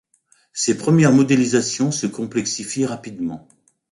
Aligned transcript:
Ces 0.51 0.79
premières 0.79 1.11
modélisations 1.13 1.91
se 1.91 2.07
complexifient 2.07 2.87
rapidement. 2.87 3.47